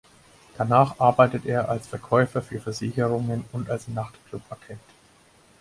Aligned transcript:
Danach 0.57 0.99
arbeitet 0.99 1.45
er 1.45 1.69
als 1.69 1.85
Verkäufer 1.85 2.41
für 2.41 2.59
Versicherungen 2.59 3.45
und 3.51 3.69
als 3.69 3.87
Nach-Club-Agent. 3.87 4.79